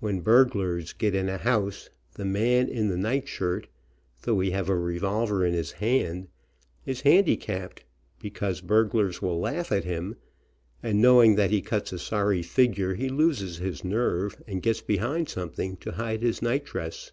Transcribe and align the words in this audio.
When 0.00 0.20
burglars 0.20 0.92
get 0.92 1.14
in 1.14 1.30
a 1.30 1.38
house, 1.38 1.88
the 2.16 2.26
man 2.26 2.68
in 2.68 2.88
the 2.88 2.96
night 2.98 3.26
shirt, 3.26 3.68
though 4.20 4.38
he 4.40 4.50
have 4.50 4.68
a. 4.68 4.76
revolver 4.76 5.46
in 5.46 5.54
his 5.54 5.72
hand, 5.72 6.28
is 6.84 7.00
handicapped, 7.00 7.82
because 8.20 8.60
burglars 8.60 9.22
will 9.22 9.40
laugh 9.40 9.72
at 9.72 9.84
him, 9.84 10.16
and 10.82 11.00
knowing 11.00 11.36
that 11.36 11.50
he 11.50 11.62
cuts 11.62 11.90
a 11.90 11.98
sorry 11.98 12.42
figure, 12.42 12.92
he 12.96 13.08
loses 13.08 13.56
his 13.56 13.82
nerve, 13.82 14.42
and 14.46 14.60
gets 14.60 14.82
behind 14.82 15.30
something 15.30 15.78
to 15.78 15.92
hide 15.92 16.20
his 16.22 16.42
night 16.42 16.66
dress. 16.66 17.12